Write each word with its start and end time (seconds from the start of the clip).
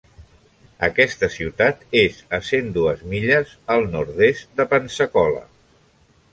Aquesta 0.87 1.29
ciutat 1.33 1.83
és 2.01 2.17
a 2.39 2.41
cent 2.49 2.73
dues 2.79 3.05
milles 3.13 3.53
al 3.77 3.87
nord-est 3.99 4.59
de 4.63 4.71
Pensacola. 4.75 5.49